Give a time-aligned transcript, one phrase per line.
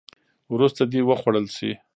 [0.53, 1.71] وروسته دې وخوړل شي.